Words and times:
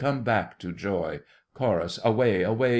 come 0.01 0.23
back 0.23 0.57
to 0.57 0.71
joy! 0.71 1.19
CHORUS. 1.53 1.99
Away, 2.03 2.41
away! 2.41 2.69